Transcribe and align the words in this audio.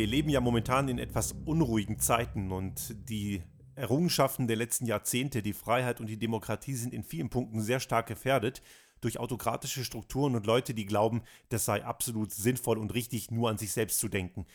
Wir 0.00 0.06
leben 0.06 0.30
ja 0.30 0.40
momentan 0.40 0.88
in 0.88 0.98
etwas 0.98 1.32
unruhigen 1.44 1.98
Zeiten 1.98 2.52
und 2.52 2.96
die 3.10 3.42
Errungenschaften 3.74 4.46
der 4.46 4.56
letzten 4.56 4.86
Jahrzehnte, 4.86 5.42
die 5.42 5.52
Freiheit 5.52 6.00
und 6.00 6.06
die 6.06 6.16
Demokratie 6.16 6.72
sind 6.72 6.94
in 6.94 7.02
vielen 7.02 7.28
Punkten 7.28 7.60
sehr 7.60 7.80
stark 7.80 8.06
gefährdet 8.06 8.62
durch 9.02 9.20
autokratische 9.20 9.84
Strukturen 9.84 10.36
und 10.36 10.46
Leute, 10.46 10.72
die 10.72 10.86
glauben, 10.86 11.20
das 11.50 11.66
sei 11.66 11.84
absolut 11.84 12.32
sinnvoll 12.32 12.78
und 12.78 12.94
richtig, 12.94 13.30
nur 13.30 13.50
an 13.50 13.58
sich 13.58 13.72
selbst 13.72 13.98
zu 13.98 14.08
denken. 14.08 14.46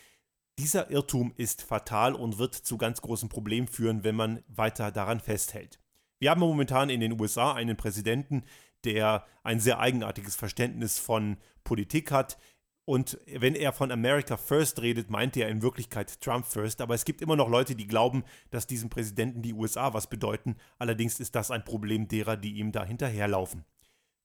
Dieser 0.57 0.89
Irrtum 0.89 1.31
ist 1.38 1.62
fatal 1.62 2.16
und 2.16 2.39
wird 2.39 2.55
zu 2.55 2.80
ganz 2.80 3.02
großen 3.02 3.30
Problemen 3.30 3.68
führen, 3.68 4.04
wenn 4.04 4.16
man 4.16 4.43
weiter 4.48 4.91
daran 4.91 5.20
festhält. 5.20 5.80
Wir 6.18 6.32
haben 6.32 6.41
momentan 6.41 6.89
in 6.89 7.02
den 7.02 7.21
USA 7.21 7.54
einen 7.54 7.77
Präsidenten, 7.77 8.46
der 8.84 9.27
ein 9.43 9.59
sehr 9.59 9.77
eigenartiges 9.77 10.36
Verständnis 10.36 10.97
von 10.97 11.37
Politik 11.64 12.11
hat, 12.11 12.39
und 12.86 13.20
wenn 13.25 13.56
er 13.56 13.74
von 13.74 13.92
America 13.92 14.38
First 14.38 14.80
redet, 14.82 15.10
meint 15.10 15.36
er 15.36 15.50
in 15.50 15.64
Wirklichkeit 15.64 16.21
Trump 16.21 16.46
First. 16.46 16.82
Aber 16.82 16.94
es 16.94 17.04
gibt 17.04 17.21
immer 17.21 17.36
noch 17.36 17.50
Leute, 17.50 17.75
die 17.75 17.88
glauben, 17.88 18.24
dass 18.52 18.68
diesem 18.68 18.92
Präsidenten 18.92 19.42
die 19.42 19.54
USA 19.54 19.96
was 19.96 20.08
bedeuten. 20.08 20.56
Allerdings 20.78 21.20
ist 21.20 21.34
das 21.34 21.50
ein 21.50 21.66
Problem 21.66 22.08
derer, 22.08 22.38
die 22.38 22.58
ihm 22.60 22.71
da 22.71 22.86
hinterherlaufen. 22.86 23.66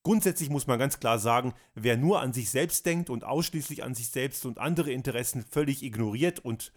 Grundsätzlich 0.02 0.50
muss 0.50 0.66
man 0.66 0.78
ganz 0.78 1.00
klar 1.00 1.18
sagen, 1.18 1.54
wer 1.74 1.96
nur 1.96 2.20
an 2.20 2.34
sich 2.34 2.50
selbst 2.50 2.84
denkt 2.84 3.08
und 3.08 3.24
ausschließlich 3.24 3.82
an 3.82 3.94
sich 3.94 4.10
selbst 4.10 4.44
und 4.44 4.58
andere 4.58 4.92
Interessen 4.92 5.42
völlig 5.42 5.82
ignoriert 5.82 6.38
und 6.38 6.72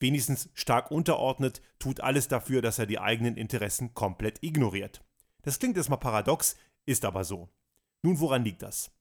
wenigstens 0.00 0.48
stark 0.54 0.90
unterordnet, 0.90 1.60
tut 1.78 2.00
alles 2.00 2.28
dafür, 2.28 2.62
dass 2.62 2.78
er 2.78 2.86
die 2.86 3.00
eigenen 3.00 3.36
Interessen 3.36 3.94
komplett 3.94 4.42
ignoriert. 4.42 5.04
Das 5.42 5.58
klingt 5.58 5.76
erstmal 5.76 5.98
paradox, 5.98 6.56
ist 6.84 7.04
aber 7.04 7.24
so. 7.24 7.48
Nun, 8.02 8.20
woran 8.20 8.44
liegt 8.44 8.62
das? 8.62 8.92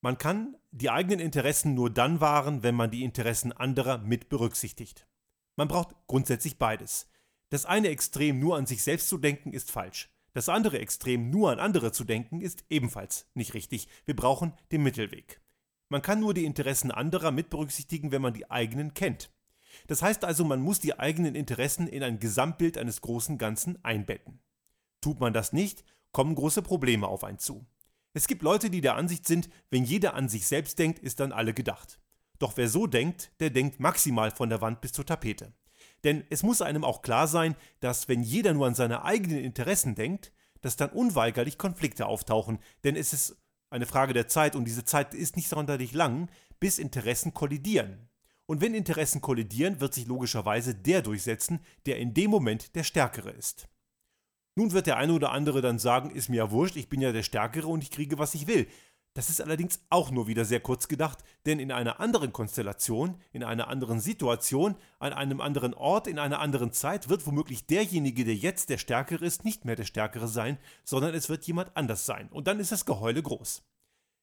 Man 0.00 0.18
kann 0.18 0.56
die 0.70 0.90
eigenen 0.90 1.20
Interessen 1.20 1.74
nur 1.74 1.90
dann 1.90 2.20
wahren, 2.20 2.62
wenn 2.62 2.74
man 2.74 2.90
die 2.90 3.02
Interessen 3.02 3.52
anderer 3.52 3.98
mit 3.98 4.28
berücksichtigt. 4.28 5.06
Man 5.56 5.68
braucht 5.68 5.96
grundsätzlich 6.06 6.58
beides. 6.58 7.08
Das 7.48 7.64
eine 7.64 7.88
Extrem 7.88 8.38
nur 8.38 8.56
an 8.56 8.66
sich 8.66 8.82
selbst 8.82 9.08
zu 9.08 9.18
denken 9.18 9.52
ist 9.52 9.70
falsch. 9.70 10.10
Das 10.32 10.48
andere 10.48 10.78
Extrem 10.80 11.30
nur 11.30 11.50
an 11.50 11.58
andere 11.58 11.92
zu 11.92 12.04
denken 12.04 12.40
ist 12.40 12.64
ebenfalls 12.68 13.26
nicht 13.34 13.54
richtig. 13.54 13.88
Wir 14.04 14.14
brauchen 14.14 14.52
den 14.70 14.82
Mittelweg. 14.82 15.40
Man 15.88 16.02
kann 16.02 16.20
nur 16.20 16.34
die 16.34 16.44
Interessen 16.44 16.90
anderer 16.90 17.30
mit 17.30 17.48
berücksichtigen, 17.48 18.12
wenn 18.12 18.20
man 18.20 18.34
die 18.34 18.50
eigenen 18.50 18.92
kennt. 18.92 19.30
Das 19.86 20.02
heißt 20.02 20.24
also, 20.24 20.44
man 20.44 20.60
muss 20.60 20.80
die 20.80 20.98
eigenen 20.98 21.34
Interessen 21.34 21.86
in 21.86 22.02
ein 22.02 22.18
Gesamtbild 22.18 22.76
eines 22.76 23.00
großen 23.00 23.38
Ganzen 23.38 23.82
einbetten. 23.84 24.40
Tut 25.00 25.20
man 25.20 25.32
das 25.32 25.52
nicht, 25.52 25.84
kommen 26.12 26.34
große 26.34 26.62
Probleme 26.62 27.06
auf 27.06 27.24
einen 27.24 27.38
zu. 27.38 27.66
Es 28.16 28.26
gibt 28.28 28.40
Leute, 28.42 28.70
die 28.70 28.80
der 28.80 28.94
Ansicht 28.96 29.26
sind, 29.26 29.50
wenn 29.68 29.84
jeder 29.84 30.14
an 30.14 30.30
sich 30.30 30.46
selbst 30.46 30.78
denkt, 30.78 31.00
ist 31.00 31.20
dann 31.20 31.32
alle 31.32 31.52
gedacht. 31.52 32.00
Doch 32.38 32.56
wer 32.56 32.66
so 32.66 32.86
denkt, 32.86 33.30
der 33.40 33.50
denkt 33.50 33.78
maximal 33.78 34.30
von 34.30 34.48
der 34.48 34.62
Wand 34.62 34.80
bis 34.80 34.92
zur 34.92 35.04
Tapete. 35.04 35.52
Denn 36.02 36.24
es 36.30 36.42
muss 36.42 36.62
einem 36.62 36.82
auch 36.82 37.02
klar 37.02 37.28
sein, 37.28 37.56
dass 37.80 38.08
wenn 38.08 38.22
jeder 38.22 38.54
nur 38.54 38.66
an 38.66 38.74
seine 38.74 39.04
eigenen 39.04 39.40
Interessen 39.40 39.94
denkt, 39.94 40.32
dass 40.62 40.76
dann 40.76 40.88
unweigerlich 40.92 41.58
Konflikte 41.58 42.06
auftauchen, 42.06 42.58
denn 42.84 42.96
es 42.96 43.12
ist 43.12 43.36
eine 43.68 43.84
Frage 43.84 44.14
der 44.14 44.28
Zeit 44.28 44.56
und 44.56 44.64
diese 44.64 44.86
Zeit 44.86 45.12
ist 45.12 45.36
nicht 45.36 45.50
sonderlich 45.50 45.92
lang, 45.92 46.30
bis 46.58 46.78
Interessen 46.78 47.34
kollidieren. 47.34 48.08
Und 48.46 48.62
wenn 48.62 48.72
Interessen 48.72 49.20
kollidieren, 49.20 49.80
wird 49.80 49.92
sich 49.92 50.06
logischerweise 50.06 50.74
der 50.74 51.02
durchsetzen, 51.02 51.60
der 51.84 51.98
in 51.98 52.14
dem 52.14 52.30
Moment 52.30 52.76
der 52.76 52.84
Stärkere 52.84 53.32
ist. 53.32 53.68
Nun 54.58 54.72
wird 54.72 54.86
der 54.86 54.96
eine 54.96 55.12
oder 55.12 55.32
andere 55.32 55.60
dann 55.60 55.78
sagen, 55.78 56.10
ist 56.10 56.30
mir 56.30 56.36
ja 56.36 56.50
wurscht, 56.50 56.76
ich 56.76 56.88
bin 56.88 57.02
ja 57.02 57.12
der 57.12 57.22
Stärkere 57.22 57.68
und 57.68 57.82
ich 57.82 57.90
kriege, 57.90 58.18
was 58.18 58.34
ich 58.34 58.46
will. 58.46 58.66
Das 59.12 59.30
ist 59.30 59.40
allerdings 59.40 59.80
auch 59.88 60.10
nur 60.10 60.26
wieder 60.28 60.44
sehr 60.44 60.60
kurz 60.60 60.88
gedacht, 60.88 61.24
denn 61.46 61.58
in 61.58 61.72
einer 61.72 62.00
anderen 62.00 62.32
Konstellation, 62.32 63.18
in 63.32 63.44
einer 63.44 63.68
anderen 63.68 64.00
Situation, 64.00 64.76
an 64.98 65.14
einem 65.14 65.40
anderen 65.40 65.72
Ort, 65.72 66.06
in 66.06 66.18
einer 66.18 66.40
anderen 66.40 66.72
Zeit 66.72 67.08
wird 67.08 67.26
womöglich 67.26 67.66
derjenige, 67.66 68.24
der 68.24 68.34
jetzt 68.34 68.68
der 68.68 68.76
Stärkere 68.76 69.24
ist, 69.24 69.44
nicht 69.44 69.64
mehr 69.64 69.76
der 69.76 69.84
Stärkere 69.84 70.28
sein, 70.28 70.58
sondern 70.84 71.14
es 71.14 71.28
wird 71.28 71.46
jemand 71.46 71.74
anders 71.76 72.04
sein. 72.04 72.28
Und 72.28 72.46
dann 72.46 72.60
ist 72.60 72.72
das 72.72 72.84
Geheule 72.84 73.22
groß. 73.22 73.62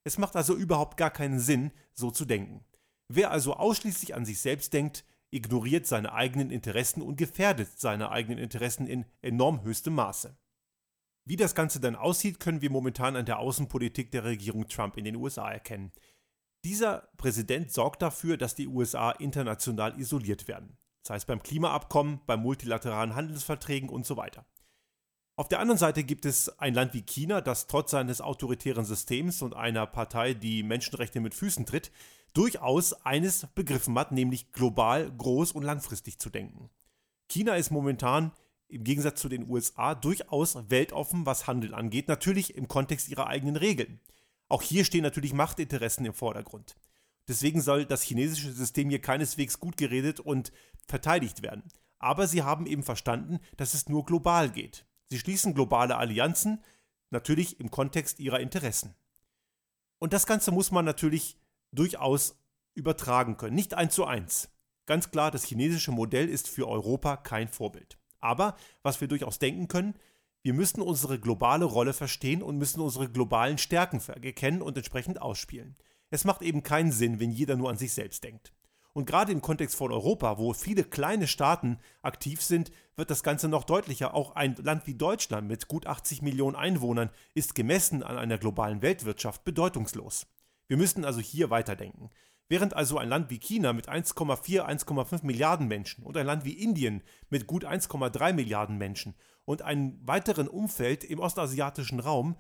Es 0.04 0.18
macht 0.18 0.36
also 0.36 0.56
überhaupt 0.56 0.98
gar 0.98 1.12
keinen 1.12 1.40
Sinn, 1.40 1.72
so 1.94 2.12
zu 2.12 2.26
denken. 2.26 2.64
Wer 3.08 3.32
also 3.32 3.56
ausschließlich 3.56 4.14
an 4.14 4.26
sich 4.26 4.40
selbst 4.40 4.74
denkt, 4.74 5.06
ignoriert 5.34 5.88
seine 5.88 6.14
eigenen 6.14 6.52
Interessen 6.52 7.02
und 7.02 7.18
gefährdet 7.18 7.80
seine 7.80 8.12
eigenen 8.12 8.40
Interessen 8.40 8.88
in 8.88 9.06
enorm 9.22 9.64
höchstem 9.64 9.96
Maße. 9.96 10.38
Wie 11.26 11.38
das 11.38 11.56
Ganze 11.56 11.80
dann 11.80 11.96
aussieht, 11.96 12.40
können 12.40 12.62
wir 12.62 12.70
momentan 12.70 13.16
an 13.16 13.26
der 13.26 13.40
Außenpolitik 13.40 14.12
der 14.12 14.26
Regierung 14.26 14.68
Trump 14.68 14.98
in 14.98 15.06
den 15.06 15.16
USA 15.16 15.50
erkennen. 15.50 15.92
Dieser 16.66 17.10
Präsident 17.18 17.72
sorgt 17.72 18.02
dafür, 18.02 18.38
dass 18.38 18.56
die 18.56 18.68
USA 18.68 19.12
international 19.12 20.00
isoliert 20.00 20.48
werden. 20.48 20.78
Das 21.04 21.12
heißt 21.12 21.28
beim 21.28 21.44
Klimaabkommen, 21.44 22.22
bei 22.26 22.38
multilateralen 22.38 23.16
Handelsverträgen 23.16 23.90
und 23.90 24.06
so 24.06 24.16
weiter. 24.16 24.46
Auf 25.36 25.48
der 25.50 25.60
anderen 25.60 25.80
Seite 25.80 26.04
gibt 26.04 26.26
es 26.26 26.60
ein 26.60 26.76
Land 26.76 26.94
wie 26.94 27.02
China, 27.02 27.42
das 27.42 27.66
trotz 27.66 27.90
seines 27.90 28.22
autoritären 28.22 28.86
Systems 28.86 29.42
und 29.42 29.56
einer 29.56 29.88
Partei, 29.88 30.36
die 30.36 30.62
Menschenrechte 30.62 31.20
mit 31.22 31.34
Füßen 31.34 31.66
tritt, 31.66 31.92
durchaus 32.34 32.94
eines 33.04 33.48
begriffen 33.56 33.98
hat, 33.98 34.12
nämlich 34.12 34.52
global, 34.52 35.12
groß 35.12 35.54
und 35.54 35.64
langfristig 35.64 36.20
zu 36.20 36.30
denken. 36.30 36.70
China 37.30 37.56
ist 37.56 37.72
momentan 37.72 38.32
im 38.68 38.84
Gegensatz 38.84 39.22
zu 39.22 39.28
den 39.28 39.50
USA 39.50 39.96
durchaus 39.96 40.70
weltoffen, 40.70 41.26
was 41.26 41.48
Handel 41.48 41.74
angeht, 41.74 42.08
natürlich 42.08 42.56
im 42.56 42.68
Kontext 42.68 43.10
ihrer 43.10 43.26
eigenen 43.26 43.56
Regeln. 43.56 44.00
Auch 44.50 44.62
hier 44.62 44.86
stehen 44.86 45.02
natürlich 45.02 45.34
Machtinteressen 45.34 46.06
im 46.06 46.14
Vordergrund. 46.14 46.76
Deswegen 47.28 47.62
soll 47.62 47.86
das 47.86 48.04
chinesische 48.04 48.52
System 48.52 48.90
hier 48.90 49.02
keineswegs 49.02 49.60
gut 49.60 49.78
geredet 49.78 50.20
und 50.20 50.52
verteidigt 50.88 51.42
werden. 51.42 51.64
Aber 51.98 52.28
sie 52.28 52.44
haben 52.44 52.68
eben 52.68 52.84
verstanden, 52.84 53.40
dass 53.58 53.74
es 53.74 53.90
nur 53.90 54.06
global 54.06 54.52
geht. 54.52 54.86
Sie 55.10 55.20
schließen 55.20 55.54
globale 55.54 55.98
Allianzen, 55.98 56.64
natürlich 57.10 57.60
im 57.60 57.72
Kontext 57.72 58.20
ihrer 58.20 58.40
Interessen. 58.40 58.96
Und 60.00 60.14
das 60.14 60.26
Ganze 60.26 60.52
muss 60.52 60.72
man 60.72 60.86
natürlich 60.86 61.38
durchaus 61.72 62.38
übertragen 62.74 63.38
können. 63.38 63.56
Nicht 63.56 63.74
eins 63.74 63.94
zu 63.94 64.06
eins. 64.06 64.50
Ganz 64.86 65.12
klar, 65.12 65.32
das 65.32 65.46
chinesische 65.46 65.92
Modell 65.92 66.28
ist 66.28 66.50
für 66.50 66.68
Europa 66.68 67.18
kein 67.18 67.48
Vorbild. 67.48 67.98
Aber 68.20 68.56
was 68.82 69.00
wir 69.00 69.08
durchaus 69.08 69.40
denken 69.40 69.68
können, 69.68 69.96
wir 70.42 70.54
müssen 70.54 70.82
unsere 70.82 71.20
globale 71.20 71.64
Rolle 71.66 71.94
verstehen 71.94 72.44
und 72.44 72.58
müssen 72.58 72.82
unsere 72.82 73.10
globalen 73.10 73.58
Stärken 73.58 74.02
erkennen 74.22 74.62
und 74.62 74.76
entsprechend 74.76 75.22
ausspielen. 75.22 75.78
Es 76.10 76.26
macht 76.26 76.42
eben 76.42 76.64
keinen 76.64 76.92
Sinn, 76.92 77.20
wenn 77.20 77.32
jeder 77.32 77.56
nur 77.56 77.70
an 77.70 77.78
sich 77.78 77.94
selbst 77.94 78.24
denkt. 78.24 78.54
Und 78.94 79.08
gerade 79.08 79.32
im 79.32 79.42
Kontext 79.42 79.76
von 79.76 79.92
Europa, 79.92 80.38
wo 80.38 80.54
viele 80.54 80.84
kleine 80.84 81.28
Staaten 81.28 81.80
aktiv 82.04 82.42
sind, 82.42 82.72
wird 82.96 83.10
das 83.10 83.24
Ganze 83.24 83.48
noch 83.48 83.64
deutlicher. 83.64 84.14
Auch 84.14 84.36
ein 84.36 84.56
Land 84.62 84.86
wie 84.86 84.94
Deutschland 84.94 85.48
mit 85.48 85.68
gut 85.68 85.88
80 85.88 86.22
Millionen 86.22 86.56
Einwohnern 86.56 87.10
ist 87.34 87.56
gemessen 87.56 88.04
an 88.04 88.18
einer 88.18 88.38
globalen 88.38 88.84
Weltwirtschaft 88.84 89.44
bedeutungslos. 89.44 90.28
Wir 90.68 90.78
müssten 90.78 91.06
also 91.06 91.20
hier 91.20 91.50
weiterdenken. 91.50 92.12
Während 92.50 92.76
also 92.76 93.00
ein 93.00 93.10
Land 93.10 93.32
wie 93.32 93.40
China 93.40 93.74
mit 93.74 93.90
1,4, 93.90 94.62
1,5 94.62 95.26
Milliarden 95.26 95.68
Menschen 95.68 96.04
und 96.04 96.16
ein 96.16 96.28
Land 96.28 96.46
wie 96.46 96.54
Indien 96.54 97.02
mit 97.30 97.48
gut 97.48 97.66
1,3 97.66 98.34
Milliarden 98.34 98.78
Menschen 98.78 99.16
und 99.46 99.64
einem 99.64 100.00
weiteren 100.06 100.48
Umfeld 100.48 101.04
im 101.04 101.20
ostasiatischen 101.20 102.00
Raum 102.00 102.36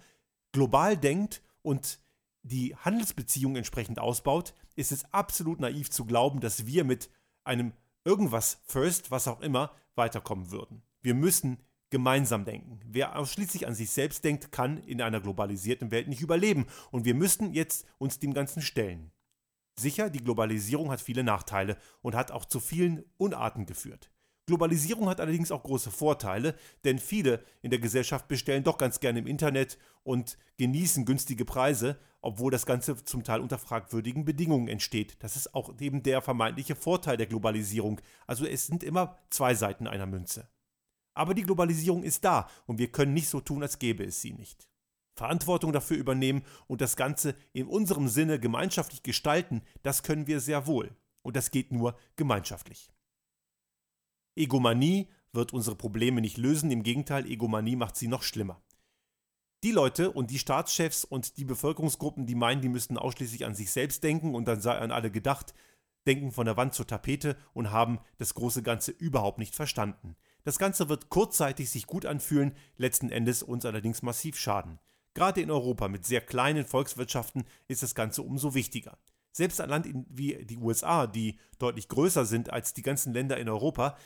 global 0.51 0.97
denkt 0.97 1.41
und 1.63 1.99
die 2.43 2.75
Handelsbeziehungen 2.75 3.57
entsprechend 3.57 3.97
ausbaut, 3.97 4.53
ist 4.75 4.91
es 4.91 5.05
absolut 5.13 5.59
naiv 5.59 5.89
zu 5.89 6.05
glauben, 6.05 6.39
dass 6.39 6.65
wir 6.65 6.83
mit 6.83 7.09
einem 7.43 7.73
irgendwas 8.05 8.61
First, 8.65 9.11
was 9.11 9.27
auch 9.27 9.41
immer, 9.41 9.71
weiterkommen 9.95 10.51
würden. 10.51 10.83
Wir 11.01 11.13
müssen 11.13 11.59
gemeinsam 11.89 12.43
denken. 12.43 12.79
Wer 12.85 13.17
ausschließlich 13.17 13.67
an 13.67 13.75
sich 13.75 13.91
selbst 13.91 14.23
denkt, 14.23 14.51
kann 14.51 14.79
in 14.79 15.01
einer 15.01 15.21
globalisierten 15.21 15.91
Welt 15.91 16.07
nicht 16.07 16.21
überleben. 16.21 16.65
Und 16.91 17.05
wir 17.05 17.13
müssten 17.13 17.53
jetzt 17.53 17.85
uns 17.99 18.19
dem 18.19 18.33
Ganzen 18.33 18.61
stellen. 18.61 19.11
Sicher, 19.79 20.09
die 20.09 20.23
Globalisierung 20.23 20.91
hat 20.91 21.01
viele 21.01 21.23
Nachteile 21.23 21.77
und 22.01 22.15
hat 22.15 22.31
auch 22.31 22.45
zu 22.45 22.59
vielen 22.59 23.03
Unarten 23.17 23.65
geführt. 23.65 24.12
Globalisierung 24.45 25.07
hat 25.07 25.21
allerdings 25.21 25.51
auch 25.51 25.63
große 25.63 25.89
Vorteile, 25.89 26.55
denn 26.83 26.99
viele 26.99 27.43
in 27.61 27.69
der 27.69 27.79
Gesellschaft 27.79 28.27
bestellen 28.27 28.63
doch 28.63 28.77
ganz 28.77 28.99
gerne 28.99 29.19
im 29.19 29.27
Internet 29.27 29.77
und 30.03 30.37
genießen 30.57 31.05
günstige 31.05 31.45
Preise, 31.45 31.97
obwohl 32.21 32.51
das 32.51 32.65
Ganze 32.65 33.03
zum 33.05 33.23
Teil 33.23 33.39
unter 33.39 33.57
fragwürdigen 33.57 34.25
Bedingungen 34.25 34.67
entsteht. 34.67 35.15
Das 35.19 35.37
ist 35.37 35.55
auch 35.55 35.73
eben 35.79 36.03
der 36.03 36.21
vermeintliche 36.21 36.75
Vorteil 36.75 37.15
der 37.15 37.27
Globalisierung. 37.27 38.01
Also 38.27 38.45
es 38.45 38.67
sind 38.67 38.83
immer 38.83 39.17
zwei 39.29 39.55
Seiten 39.55 39.87
einer 39.87 40.05
Münze. 40.07 40.49
Aber 41.13 41.33
die 41.33 41.43
Globalisierung 41.43 42.03
ist 42.03 42.25
da 42.25 42.49
und 42.65 42.79
wir 42.79 42.91
können 42.91 43.13
nicht 43.13 43.29
so 43.29 43.39
tun, 43.39 43.61
als 43.61 43.79
gäbe 43.79 44.03
es 44.03 44.21
sie 44.21 44.33
nicht. 44.33 44.67
Verantwortung 45.15 45.71
dafür 45.71 45.97
übernehmen 45.97 46.43
und 46.67 46.81
das 46.81 46.95
Ganze 46.97 47.35
in 47.53 47.67
unserem 47.67 48.07
Sinne 48.07 48.39
gemeinschaftlich 48.39 49.03
gestalten, 49.03 49.61
das 49.83 50.03
können 50.03 50.27
wir 50.27 50.39
sehr 50.39 50.65
wohl. 50.65 50.95
Und 51.21 51.35
das 51.37 51.51
geht 51.51 51.71
nur 51.71 51.95
gemeinschaftlich. 52.15 52.89
Egomanie 54.35 55.07
wird 55.31 55.53
unsere 55.53 55.75
Probleme 55.75 56.21
nicht 56.21 56.37
lösen, 56.37 56.71
im 56.71 56.83
Gegenteil, 56.83 57.25
Egomanie 57.25 57.75
macht 57.75 57.95
sie 57.95 58.07
noch 58.07 58.23
schlimmer. 58.23 58.61
Die 59.63 59.71
Leute 59.71 60.11
und 60.11 60.29
die 60.29 60.39
Staatschefs 60.39 61.05
und 61.05 61.37
die 61.37 61.45
Bevölkerungsgruppen, 61.45 62.25
die 62.25 62.35
meinen, 62.35 62.61
die 62.61 62.69
müssten 62.69 62.97
ausschließlich 62.97 63.45
an 63.45 63.55
sich 63.55 63.71
selbst 63.71 64.03
denken 64.03 64.35
und 64.35 64.45
dann 64.45 64.59
sei 64.59 64.77
an 64.77 64.91
alle 64.91 65.09
gedacht, 65.09 65.53
denken 66.05 66.31
von 66.31 66.45
der 66.45 66.57
Wand 66.57 66.73
zur 66.73 66.85
Tapete 66.85 67.37
und 67.53 67.71
haben 67.71 67.99
das 68.17 68.33
große 68.33 68.61
Ganze 68.61 68.91
überhaupt 68.91 69.39
nicht 69.39 69.55
verstanden. 69.55 70.15
Das 70.43 70.59
Ganze 70.59 70.89
wird 70.89 71.09
kurzzeitig 71.09 71.69
sich 71.69 71.87
gut 71.87 72.05
anfühlen, 72.05 72.53
letzten 72.75 73.09
Endes 73.09 73.41
uns 73.41 73.65
allerdings 73.65 74.01
massiv 74.01 74.37
schaden. 74.37 74.79
Gerade 75.13 75.41
in 75.41 75.51
Europa 75.51 75.87
mit 75.87 76.05
sehr 76.05 76.21
kleinen 76.21 76.65
Volkswirtschaften 76.65 77.45
ist 77.67 77.83
das 77.83 77.95
Ganze 77.95 78.23
umso 78.23 78.55
wichtiger. 78.55 78.97
Selbst 79.31 79.61
ein 79.61 79.69
Land 79.69 79.87
wie 80.09 80.45
die 80.45 80.57
USA, 80.57 81.07
die 81.07 81.39
deutlich 81.57 81.87
größer 81.87 82.25
sind 82.25 82.51
als 82.51 82.73
die 82.73 82.81
ganzen 82.81 83.13
Länder 83.13 83.37
in 83.37 83.49
Europa, 83.49 83.97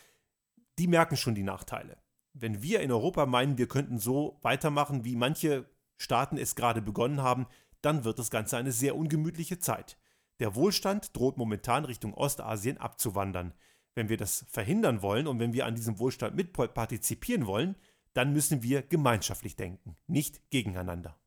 die 0.78 0.88
merken 0.88 1.18
schon 1.18 1.36
die 1.36 1.44
Nachteile. 1.44 1.98
Wenn 2.34 2.62
wir 2.62 2.82
in 2.82 2.92
Europa 2.92 3.26
meinen, 3.26 3.58
wir 3.58 3.68
könnten 3.68 3.98
so 3.98 4.40
weitermachen, 4.42 5.06
wie 5.06 5.16
manche 5.16 5.66
Staaten 5.98 6.38
es 6.38 6.56
gerade 6.56 6.82
begonnen 6.82 7.22
haben, 7.22 7.48
dann 7.82 8.04
wird 8.04 8.20
das 8.20 8.30
Ganze 8.30 8.58
eine 8.58 8.72
sehr 8.72 8.96
ungemütliche 8.96 9.60
Zeit. 9.60 9.98
Der 10.40 10.56
Wohlstand 10.56 11.16
droht 11.16 11.38
momentan 11.38 11.86
Richtung 11.86 12.14
Ostasien 12.14 12.78
abzuwandern. 12.78 13.54
Wenn 13.96 14.10
wir 14.10 14.18
das 14.18 14.46
verhindern 14.50 15.02
wollen 15.02 15.26
und 15.26 15.40
wenn 15.40 15.54
wir 15.54 15.66
an 15.66 15.76
diesem 15.76 15.98
Wohlstand 15.98 16.36
mitpartizipieren 16.36 17.48
wollen, 17.48 17.76
dann 18.14 18.34
müssen 18.34 18.62
wir 18.62 18.84
gemeinschaftlich 18.84 19.56
denken, 19.56 19.96
nicht 20.06 20.50
gegeneinander. 20.52 21.18